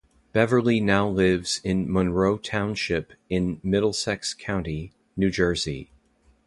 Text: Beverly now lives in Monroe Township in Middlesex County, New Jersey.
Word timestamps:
Beverly 0.33 0.79
now 0.79 1.07
lives 1.07 1.61
in 1.63 1.85
Monroe 1.93 2.39
Township 2.39 3.13
in 3.29 3.59
Middlesex 3.61 4.33
County, 4.33 4.93
New 5.15 5.29
Jersey. 5.29 5.91